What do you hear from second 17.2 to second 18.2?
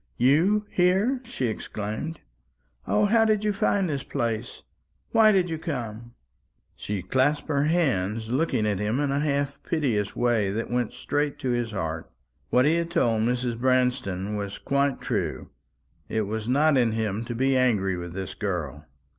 to be angry with